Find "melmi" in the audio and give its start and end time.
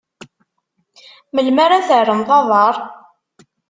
1.33-1.61